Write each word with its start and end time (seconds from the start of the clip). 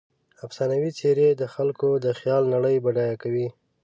افسانوي 0.45 0.91
څیرې 0.99 1.29
د 1.35 1.43
خلکو 1.53 1.87
د 2.05 2.07
خیال 2.19 2.43
نړۍ 2.53 2.75
بډایه 2.85 3.15
کوي. 3.23 3.47